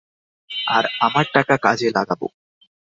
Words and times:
আমরা 0.67 0.85
আমার 0.99 1.25
টাকা 1.33 1.55
কাজে 1.57 1.87
লাগাবো। 1.89 2.27